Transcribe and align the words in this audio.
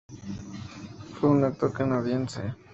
Fue 1.13 1.29
un 1.29 1.43
actor 1.43 1.71
canadiense. 1.71 2.55